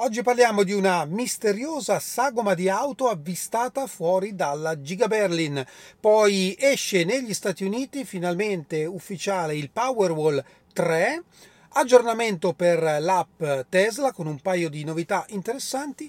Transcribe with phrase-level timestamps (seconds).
[0.00, 5.64] Oggi parliamo di una misteriosa sagoma di auto avvistata fuori dalla Giga Berlin.
[5.98, 10.40] Poi esce negli Stati Uniti finalmente ufficiale il Powerwall
[10.72, 11.24] 3,
[11.70, 16.08] aggiornamento per l'app Tesla con un paio di novità interessanti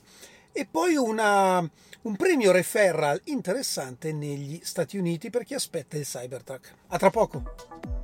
[0.52, 1.68] e poi una,
[2.04, 6.74] un premio referral interessante negli Stati Uniti per chi aspetta il Cybertruck.
[6.90, 7.99] A tra poco!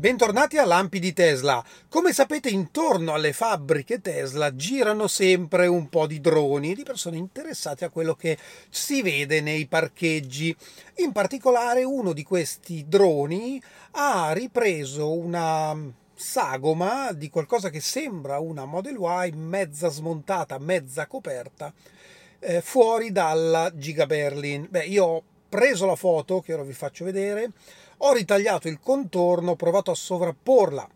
[0.00, 1.60] Bentornati a Lampi di Tesla.
[1.88, 7.84] Come sapete, intorno alle fabbriche Tesla girano sempre un po' di droni, di persone interessate
[7.84, 8.38] a quello che
[8.70, 10.56] si vede nei parcheggi.
[10.98, 15.76] In particolare, uno di questi droni ha ripreso una
[16.14, 21.74] sagoma di qualcosa che sembra una Model Y mezza smontata, mezza coperta,
[22.38, 24.68] eh, fuori dalla Giga Berlin.
[24.70, 27.50] Beh, io preso la foto che ora vi faccio vedere
[27.98, 30.88] ho ritagliato il contorno, ho provato a sovrapporla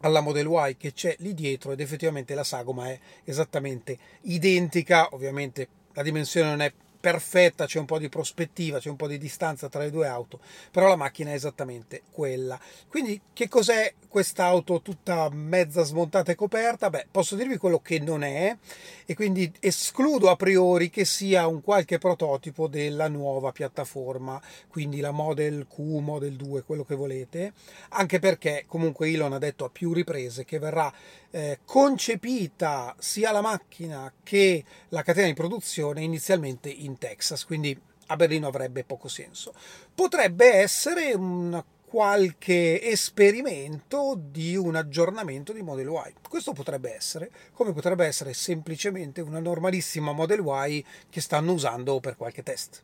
[0.00, 5.68] alla Model Y che c'è lì dietro ed effettivamente la sagoma è esattamente identica, ovviamente
[5.92, 9.68] la dimensione non è perfetta, c'è un po' di prospettiva, c'è un po' di distanza
[9.68, 10.38] tra le due auto,
[10.70, 12.58] però la macchina è esattamente quella.
[12.86, 16.90] Quindi che cos'è quest'auto tutta mezza smontata e coperta?
[16.90, 18.56] Beh, posso dirvi quello che non è
[19.04, 25.10] e quindi escludo a priori che sia un qualche prototipo della nuova piattaforma, quindi la
[25.10, 27.52] Model Q, Model 2, quello che volete,
[27.88, 30.92] anche perché comunque Elon ha detto a più riprese che verrà
[31.32, 38.16] eh, concepita sia la macchina che la catena di produzione inizialmente in Texas, quindi a
[38.16, 39.54] Berlino avrebbe poco senso.
[39.94, 46.14] Potrebbe essere un qualche esperimento di un aggiornamento di Model Y.
[46.26, 52.16] Questo potrebbe essere, come potrebbe essere semplicemente una normalissima Model Y che stanno usando per
[52.16, 52.82] qualche test.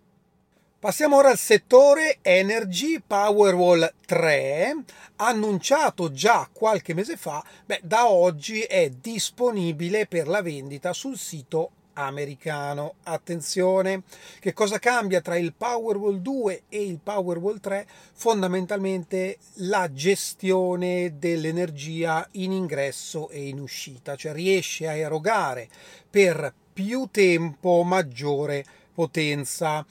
[0.80, 4.84] Passiamo ora al settore Energy Powerwall 3,
[5.16, 11.70] annunciato già qualche mese fa, beh, da oggi è disponibile per la vendita sul sito
[11.94, 12.94] americano.
[13.02, 14.04] Attenzione,
[14.38, 17.84] che cosa cambia tra il Powerwall 2 e il Powerwall 3?
[18.12, 25.68] Fondamentalmente la gestione dell'energia in ingresso e in uscita, cioè riesce a erogare
[26.08, 28.64] per più tempo maggiore
[28.98, 29.86] potenza.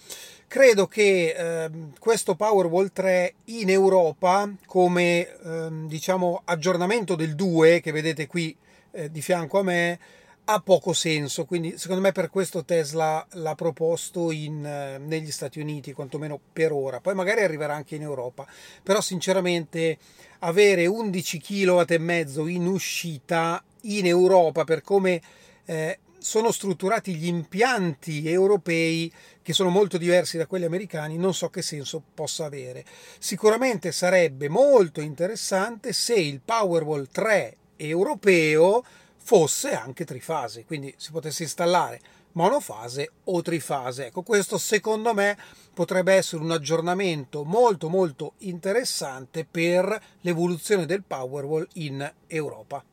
[0.50, 7.94] Credo che eh, questo Powerwall 3 in Europa, come eh, diciamo aggiornamento del 2 che
[7.94, 8.53] vedete qui
[8.91, 10.00] eh, di fianco a me,
[10.44, 11.46] ha poco senso.
[11.46, 16.73] Quindi, secondo me, per questo Tesla l'ha proposto in, eh, negli Stati Uniti, quantomeno per
[16.73, 17.00] ora.
[17.00, 18.46] Poi magari arriverà anche in Europa.
[18.84, 19.97] Però, sinceramente,
[20.40, 25.22] avere 11 kW e mezzo in uscita in Europa per come
[25.63, 29.09] eh, sono strutturati gli impianti europei
[29.41, 32.83] che sono molto diversi da quelli americani, non so che senso possa avere.
[33.17, 38.83] Sicuramente sarebbe molto interessante se il Powerwall 3 europeo
[39.16, 42.01] fosse anche trifase, quindi si potesse installare
[42.33, 44.07] monofase o trifase.
[44.07, 45.37] Ecco, questo secondo me
[45.73, 52.83] potrebbe essere un aggiornamento molto molto interessante per l'evoluzione del Powerwall in Europa.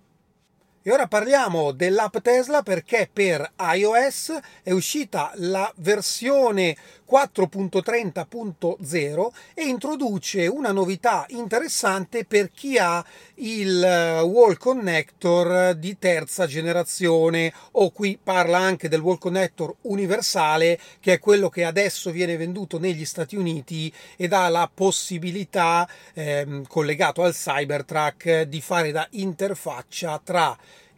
[0.86, 6.76] E ora parliamo dell'app Tesla perché per iOS è uscita la versione
[7.10, 13.02] 4.30.0 e introduce una novità interessante per chi ha
[13.36, 17.50] il eh, Wall Connector di terza generazione.
[17.72, 22.78] O qui parla anche del Wall Connector universale che è quello che adesso viene venduto
[22.78, 30.20] negli Stati Uniti ed ha la possibilità ehm, collegato al Cybertruck di fare da interfaccia
[30.22, 30.54] tra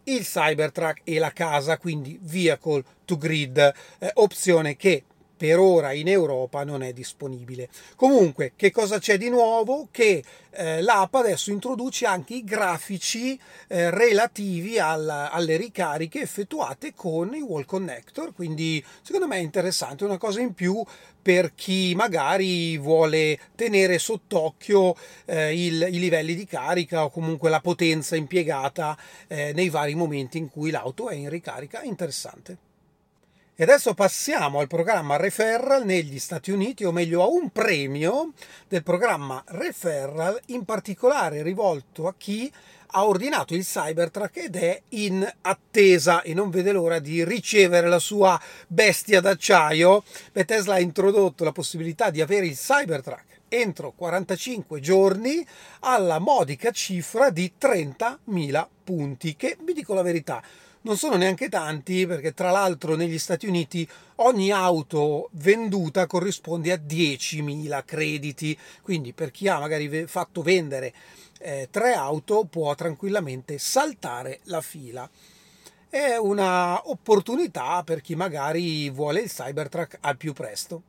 [0.06, 5.04] il Cybertruck e la casa, quindi vehicle to grid, eh, opzione che
[5.36, 7.68] per ora in Europa non è disponibile.
[7.94, 9.88] Comunque, che cosa c'è di nuovo?
[9.90, 13.38] Che eh, l'app adesso introduce anche i grafici
[13.68, 20.04] eh, relativi alla, alle ricariche effettuate con i wall connector, quindi secondo me è interessante,
[20.04, 20.82] una cosa in più
[21.20, 24.94] per chi magari vuole tenere sott'occhio
[25.24, 28.96] eh, il, i livelli di carica o comunque la potenza impiegata
[29.26, 31.82] eh, nei vari momenti in cui l'auto è in ricarica.
[31.82, 32.65] Interessante.
[33.58, 38.34] E adesso passiamo al programma Referral negli Stati Uniti, o meglio a un premio
[38.68, 42.52] del programma Referral, in particolare rivolto a chi
[42.88, 47.98] ha ordinato il Cybertruck ed è in attesa e non vede l'ora di ricevere la
[47.98, 50.04] sua bestia d'acciaio.
[50.32, 55.46] Beh, Tesla ha introdotto la possibilità di avere il Cybertruck entro 45 giorni
[55.80, 60.42] alla modica cifra di 30.000 punti, che vi dico la verità
[60.86, 63.86] non sono neanche tanti perché tra l'altro negli Stati Uniti
[64.16, 70.94] ogni auto venduta corrisponde a 10.000 crediti, quindi per chi ha magari fatto vendere
[71.40, 75.10] eh, tre auto può tranquillamente saltare la fila.
[75.88, 80.82] È una opportunità per chi magari vuole il Cybertruck al più presto.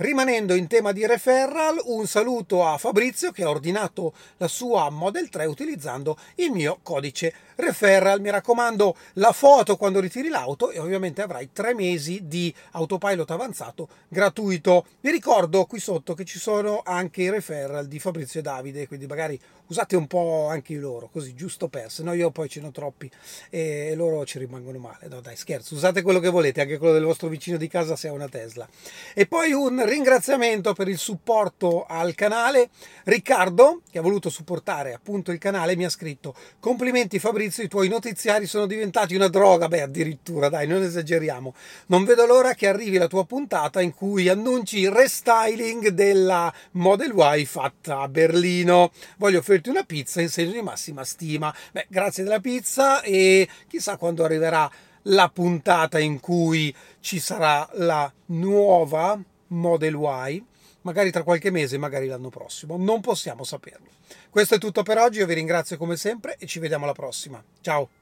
[0.00, 5.28] Rimanendo in tema di referral, un saluto a Fabrizio che ha ordinato la sua Model
[5.28, 8.18] 3 utilizzando il mio codice referral.
[8.22, 13.88] Mi raccomando, la foto quando ritiri l'auto e ovviamente avrai tre mesi di autopilot avanzato
[14.08, 14.86] gratuito.
[15.02, 19.06] Vi ricordo qui sotto che ci sono anche i referral di Fabrizio e Davide, quindi
[19.06, 22.68] magari usate un po' anche loro, così giusto per, se no io poi ce ne
[22.68, 23.08] ho troppi
[23.50, 25.08] e loro ci rimangono male.
[25.08, 28.08] No dai, scherzo, usate quello che volete, anche quello del vostro vicino di casa se
[28.08, 28.66] ha una Tesla.
[29.14, 32.70] E poi un ringraziamento per il supporto al canale.
[33.04, 37.88] Riccardo, che ha voluto supportare appunto il canale, mi ha scritto: Complimenti Fabrizio, i tuoi
[37.88, 39.68] notiziari sono diventati una droga.
[39.68, 41.54] Beh, addirittura, dai, non esageriamo.
[41.86, 47.12] Non vedo l'ora che arrivi la tua puntata in cui annunci il restyling della Model
[47.14, 48.92] Y fatta a Berlino.
[49.16, 51.54] Voglio offrirti una pizza in segno di massima stima.
[51.72, 54.70] Beh, grazie della pizza e chissà quando arriverà
[55.04, 59.18] la puntata in cui ci sarà la nuova
[59.50, 60.44] Model Y,
[60.82, 63.88] magari tra qualche mese, magari l'anno prossimo, non possiamo saperlo.
[64.30, 67.42] Questo è tutto per oggi, io vi ringrazio come sempre e ci vediamo alla prossima.
[67.60, 67.99] Ciao!